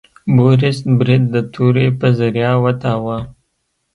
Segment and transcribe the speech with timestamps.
[0.35, 3.17] بوریس برید د تورې په ذریعه وتاوه.